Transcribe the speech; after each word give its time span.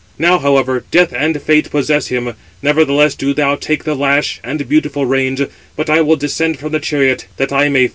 Now, 0.17 0.39
however, 0.39 0.83
death 0.89 1.13
and 1.13 1.39
fate 1.39 1.69
possess 1.69 2.07
him. 2.07 2.33
Nevertheless, 2.63 3.13
do 3.13 3.35
thou 3.35 3.55
take 3.55 3.83
the 3.83 3.93
lash 3.93 4.39
and 4.43 4.67
beautiful 4.67 5.05
reins; 5.05 5.43
but 5.75 5.91
I 5.91 6.01
will 6.01 6.15
descend 6.15 6.57
from 6.57 6.71
the 6.71 6.79
chariot, 6.79 7.27
that 7.37 7.53
I 7.53 7.69
may 7.69 7.85
fight." 7.85 7.89